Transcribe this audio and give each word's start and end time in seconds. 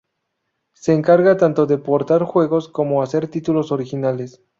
Se 0.73 0.93
encarga 0.95 1.37
tanto 1.37 1.67
de 1.67 1.77
portar 1.77 2.23
juegos 2.23 2.67
como 2.69 3.03
hacer 3.03 3.27
títulos 3.27 3.71
originales. 3.71 4.41